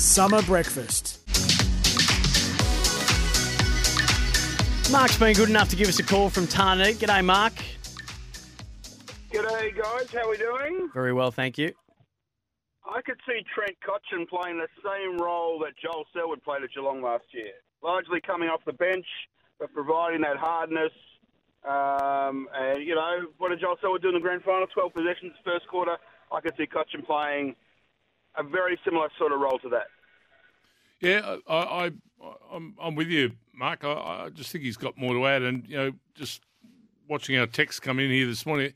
[0.00, 1.20] Summer Breakfast.
[4.90, 6.94] Mark's been good enough to give us a call from Tarneit.
[6.94, 7.52] G'day, Mark.
[9.30, 10.10] G'day, guys.
[10.10, 10.88] How are we doing?
[10.94, 11.74] Very well, thank you.
[12.90, 17.02] I could see Trent Cotchin playing the same role that Joel Selwood played at Geelong
[17.02, 17.52] last year.
[17.82, 19.06] Largely coming off the bench,
[19.58, 20.92] but providing that hardness.
[21.62, 24.66] Um, and, you know, what did Joel Selwood do in the grand final?
[24.66, 25.98] 12 possessions first quarter.
[26.32, 27.54] I could see Cotchin playing
[28.36, 29.86] a very similar sort of role to that.
[31.00, 31.90] Yeah, I, I,
[32.52, 33.84] I'm, I'm with you, Mark.
[33.84, 35.42] I, I just think he's got more to add.
[35.42, 36.42] And, you know, just
[37.08, 38.72] watching our text come in here this morning,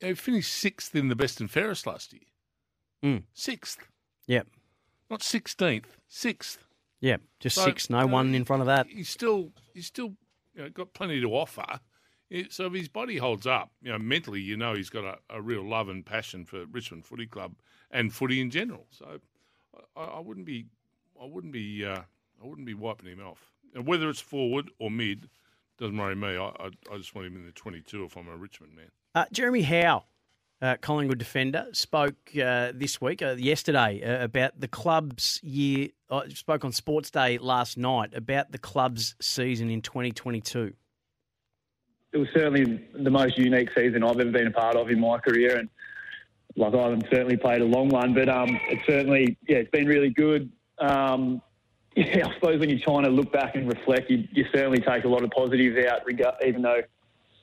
[0.00, 2.22] you know, he finished sixth in the best and fairest last year.
[3.02, 3.22] Mm.
[3.32, 3.78] Sixth.
[4.26, 4.46] Yep.
[5.08, 6.66] Not 16th, sixth.
[7.00, 7.22] Yep.
[7.40, 8.86] Just So, six, no uh, one in front of that.
[8.86, 10.14] He's still, he's still
[10.54, 11.80] you know, got plenty to offer.
[12.50, 15.42] So if his body holds up, you know, mentally, you know, he's got a, a
[15.42, 17.54] real love and passion for Richmond Footy Club
[17.90, 18.86] and footy in general.
[18.90, 19.18] So
[19.96, 20.66] I, I wouldn't be,
[21.20, 22.02] I wouldn't be, uh,
[22.42, 23.50] I wouldn't be wiping him off.
[23.74, 25.28] And whether it's forward or mid,
[25.78, 26.36] doesn't worry me.
[26.36, 28.90] I, I, I just want him in the twenty-two if I'm a Richmond man.
[29.14, 30.04] Uh, Jeremy Howe,
[30.60, 35.88] uh, Collingwood defender, spoke uh, this week, uh, yesterday, uh, about the club's year.
[36.10, 40.74] Uh, spoke on Sports Day last night about the club's season in 2022.
[42.12, 45.18] It was certainly the most unique season I've ever been a part of in my
[45.18, 45.68] career, and
[46.56, 49.86] like I haven't certainly played a long one, but um, it's certainly yeah, it's been
[49.86, 50.50] really good.
[50.78, 51.40] Um,
[51.96, 55.04] yeah, I suppose when you're trying to look back and reflect, you, you certainly take
[55.04, 56.02] a lot of positives out,
[56.46, 56.82] even though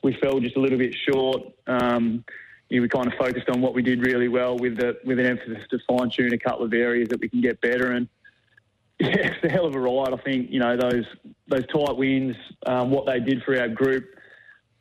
[0.02, 1.42] we fell just a little bit short.
[1.66, 2.24] Um,
[2.70, 5.26] yeah, we kind of focused on what we did really well, with the with an
[5.26, 7.92] emphasis to fine tune a couple of areas that we can get better.
[7.92, 8.08] And
[9.00, 10.12] yeah, it's a hell of a ride.
[10.12, 11.06] I think you know those
[11.48, 14.04] those tight wins, um, what they did for our group.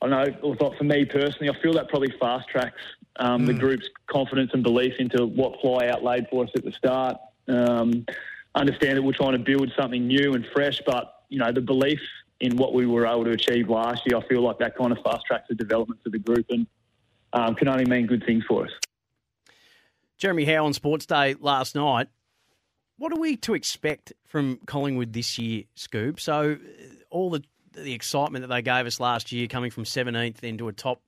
[0.02, 2.82] I know, like for me personally, I feel that probably fast tracks
[3.20, 7.18] um, the group's confidence and belief into what Fly outlaid for us at the start.
[7.48, 8.06] Um,
[8.56, 12.00] understand that we're trying to build something new and fresh, but you know the belief
[12.40, 15.00] in what we were able to achieve last year, I feel like that kind of
[15.04, 16.68] fast tracks the development of the group and
[17.34, 18.72] um, can only mean good things for us.
[20.18, 22.08] Jeremy Howe on Sports Day last night.
[22.98, 26.20] What are we to expect from Collingwood this year, Scoob?
[26.20, 27.44] So, uh, all the
[27.78, 31.02] the excitement that they gave us last year, coming from 17th into a top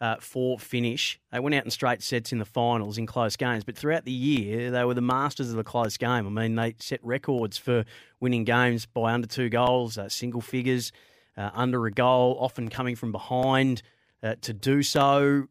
[0.00, 3.62] uh, four finish, they went out in straight sets in the finals in close games.
[3.62, 6.26] But throughout the year, they were the masters of the close game.
[6.26, 7.84] I mean, they set records for
[8.18, 10.90] winning games by under two goals, uh, single figures,
[11.36, 13.82] uh, under a goal, often coming from behind
[14.22, 15.46] uh, to do so.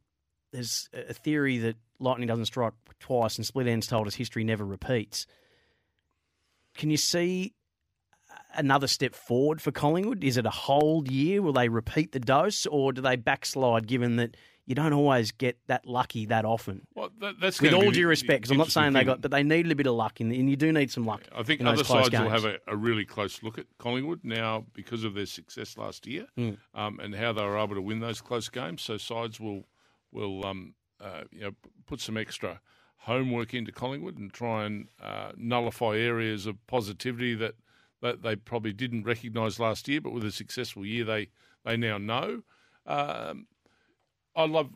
[0.52, 4.66] There's a theory that lightning doesn't strike twice, and Split Enz told us history never
[4.66, 5.28] repeats.
[6.76, 7.54] Can you see
[8.56, 10.24] another step forward for Collingwood?
[10.24, 11.42] Is it a whole year?
[11.42, 13.88] Will they repeat the dose, or do they backslide?
[13.88, 16.86] Given that you don't always get that lucky that often.
[16.96, 19.44] Well, that, that's With all due respect, because I'm not saying they got, but they
[19.44, 21.24] needed a bit of luck, in the, and you do need some luck.
[21.36, 25.04] I think other sides will have a, a really close look at Collingwood now because
[25.04, 26.58] of their success last year Mm.
[26.74, 28.82] um, and how they were able to win those close games.
[28.82, 29.66] So sides will
[30.12, 31.52] will um, uh, you know
[31.88, 32.62] put some extra
[32.98, 37.56] homework into Collingwood and try and uh, nullify areas of positivity that,
[38.02, 41.30] that they probably didn't recognise last year, but with a successful year they
[41.64, 42.44] they now know.
[42.86, 43.48] Um,
[44.36, 44.70] I love.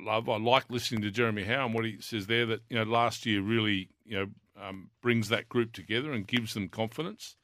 [0.00, 0.28] Love.
[0.28, 2.46] I like listening to Jeremy Howe and what he says there.
[2.46, 4.26] That you know, last year really you know
[4.60, 7.36] um, brings that group together and gives them confidence.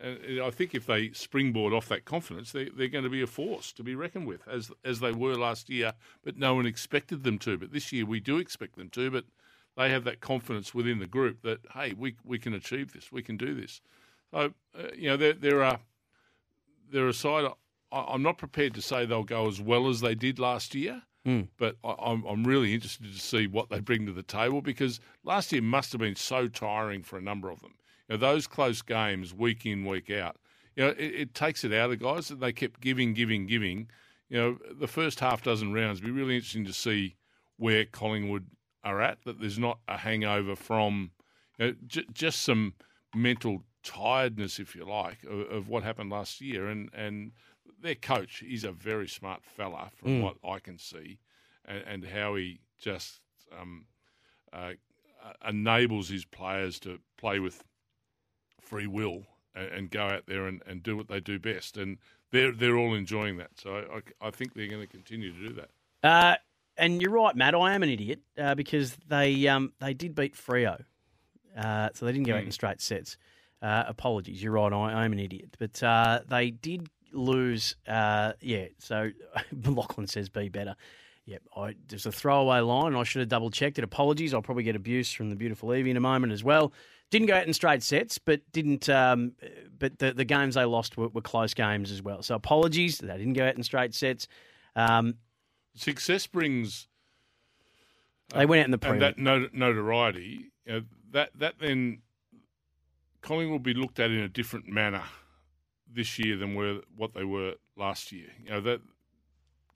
[0.00, 3.28] And I think if they springboard off that confidence, they, they're going to be a
[3.28, 5.94] force to be reckoned with, as as they were last year.
[6.22, 7.56] But no one expected them to.
[7.56, 9.10] But this year we do expect them to.
[9.10, 9.24] But
[9.76, 13.22] they have that confidence within the group that hey, we we can achieve this, we
[13.22, 13.80] can do this.
[14.32, 15.80] So uh, you know, there there are
[16.90, 17.50] they're side.
[17.92, 21.02] I, I'm not prepared to say they'll go as well as they did last year.
[21.26, 21.48] Mm.
[21.56, 25.00] But I, I'm, I'm really interested to see what they bring to the table because
[25.24, 27.74] last year must have been so tiring for a number of them.
[28.08, 30.36] You know, those close games, week in, week out,
[30.76, 33.46] you know, it, it takes it out of the guys that they kept giving, giving,
[33.46, 33.88] giving.
[34.28, 37.16] You know, the first half dozen rounds be really interesting to see
[37.56, 38.46] where Collingwood
[38.84, 39.18] are at.
[39.24, 41.10] That there's not a hangover from
[41.58, 42.74] you know, j- just some
[43.14, 46.68] mental tiredness, if you like, of, of what happened last year.
[46.68, 47.32] And and
[47.80, 50.22] their coach, he's a very smart fella from Mm.
[50.22, 51.18] what I can see,
[51.64, 53.20] and, and how he just
[53.58, 53.86] um,
[54.52, 54.72] uh,
[55.46, 57.62] enables his players to play with
[58.60, 61.76] free will and, and go out there and, and do what they do best.
[61.76, 61.98] And
[62.30, 63.50] they're they're all enjoying that.
[63.56, 63.76] So
[64.22, 65.70] I, I think they're going to continue to do that.
[66.02, 66.36] Uh,
[66.76, 67.54] and you're right, Matt.
[67.54, 70.84] I am an idiot uh, because they um, they did beat Freo,
[71.56, 73.16] uh, so they didn't go out in straight sets.
[73.62, 74.72] Uh, apologies, you're right.
[74.72, 77.76] I, I am an idiot, but uh, they did lose.
[77.88, 79.10] Uh, yeah, so
[79.64, 80.76] Lachlan says be better.
[81.26, 82.88] Yep, I, there's a throwaway line.
[82.88, 83.84] and I should have double checked it.
[83.84, 84.34] Apologies.
[84.34, 86.72] I'll probably get abuse from the beautiful Evie in a moment as well.
[87.10, 88.88] Didn't go out in straight sets, but didn't.
[88.90, 89.32] Um,
[89.78, 92.22] but the, the games they lost were, were close games as well.
[92.22, 92.98] So apologies.
[92.98, 94.28] They didn't go out in straight sets.
[94.76, 95.14] Um,
[95.74, 96.88] Success brings
[98.34, 100.50] they went out in the and that not- notoriety.
[100.66, 100.82] You know,
[101.12, 102.02] that that then
[103.22, 105.02] Collingwood will be looked at in a different manner
[105.92, 108.28] this year than were what they were last year.
[108.42, 108.80] You know that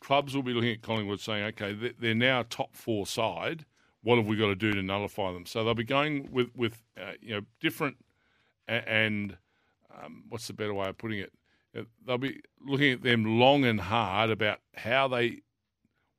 [0.01, 3.65] clubs will be looking at Collingwood saying, okay, they- they're now top four side.
[4.03, 5.45] What have we got to do to nullify them?
[5.47, 7.97] So they'll be going with with uh, you know different
[8.69, 9.37] and
[10.03, 11.33] um, what's the better way of putting it?
[11.77, 15.41] Uh, They'll be looking at them long and hard about how they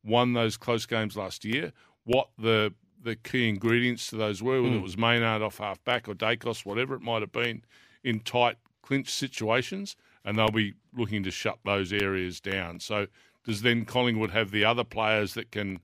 [0.04, 1.74] won those close games last year,
[2.04, 6.10] what the the key ingredients to those were, whether it was Maynard off half back
[6.10, 7.64] or Daicos, whatever it might have been,
[8.04, 12.80] in tight clinch situations, and they'll be looking to shut those areas down.
[12.80, 13.08] So
[13.46, 15.80] does then Collingwood have the other players that can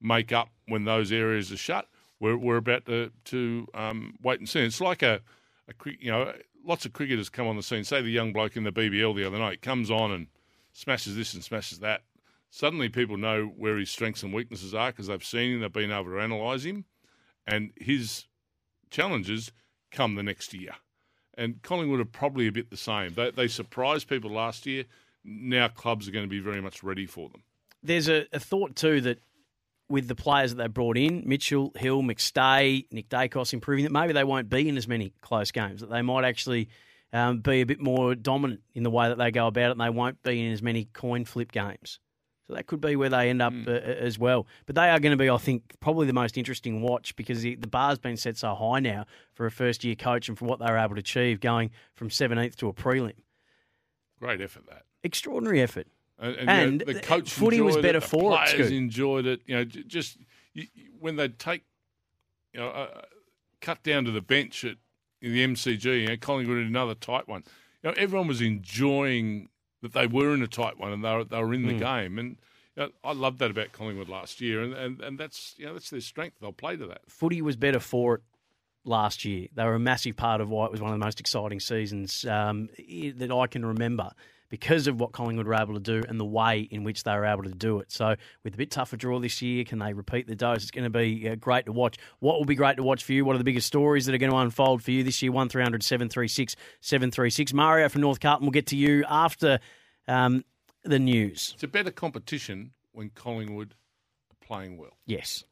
[0.00, 1.88] make up when those areas are shut?
[2.20, 4.60] We're, we're about to, to um, wait and see.
[4.60, 5.20] It's like a,
[5.68, 6.32] a you know,
[6.64, 7.84] lots of cricketers come on the scene.
[7.84, 10.28] Say the young bloke in the BBL the other night comes on and
[10.72, 12.02] smashes this and smashes that.
[12.56, 15.90] Suddenly, people know where his strengths and weaknesses are because they've seen him, they've been
[15.90, 16.84] able to analyse him,
[17.48, 18.26] and his
[18.92, 19.50] challenges
[19.90, 20.70] come the next year.
[21.36, 23.12] And Collingwood are probably a bit the same.
[23.14, 24.84] They, they surprised people last year.
[25.24, 27.42] Now clubs are going to be very much ready for them.
[27.82, 29.18] There's a, a thought too that
[29.88, 34.12] with the players that they brought in, Mitchell, Hill, McStay, Nick Daicos improving, that maybe
[34.12, 35.80] they won't be in as many close games.
[35.80, 36.68] That they might actually
[37.12, 39.80] um, be a bit more dominant in the way that they go about it, and
[39.80, 41.98] they won't be in as many coin flip games.
[42.46, 44.46] So that could be where they end up uh, as well.
[44.66, 47.54] But they are going to be, I think, probably the most interesting watch because the,
[47.54, 50.58] the bar's been set so high now for a first year coach and for what
[50.58, 53.14] they were able to achieve going from 17th to a prelim.
[54.20, 54.82] Great effort that.
[55.02, 55.86] Extraordinary effort.
[56.18, 58.70] And, and, And you know, the coach footy was better it, the for it, players
[58.70, 59.40] enjoyed it.
[59.46, 60.18] You know, just
[60.52, 60.66] you,
[61.00, 61.64] when they take,
[62.52, 63.02] you know, uh,
[63.60, 64.76] cut down to the bench at
[65.20, 66.02] in the MCG.
[66.02, 67.42] You know, Collingwood in another tight one.
[67.82, 69.48] You know, everyone was enjoying
[69.84, 71.68] that they were in a tight one and they were, they were in Hmm.
[71.68, 72.18] the game.
[72.18, 72.36] And
[72.76, 74.62] you know, I loved that about Collingwood last year.
[74.62, 76.38] And, and and that's you know that's their strength.
[76.40, 77.02] They'll play to that.
[77.08, 78.20] footy was better for it
[78.84, 79.48] last year.
[79.54, 82.24] They were a massive part of why it was one of the most exciting seasons
[82.26, 82.68] um,
[83.16, 84.10] that I can remember
[84.48, 87.24] because of what Collingwood were able to do and the way in which they were
[87.24, 87.90] able to do it.
[87.90, 90.62] So, with a bit tougher draw this year, can they repeat the dose?
[90.62, 91.96] It's going to be uh, great to watch.
[92.20, 93.24] What will be great to watch for you?
[93.24, 95.32] What are the biggest stories that are going to unfold for you this year?
[95.32, 97.52] 1300 736 736.
[97.52, 99.58] Mario from North Carlton will get to you after
[100.08, 100.44] um,
[100.84, 101.52] the news.
[101.54, 103.74] It's a better competition when Collingwood
[104.30, 104.96] are playing well.
[105.06, 105.44] Yes.